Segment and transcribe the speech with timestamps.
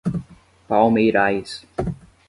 [0.67, 1.63] Palmeirais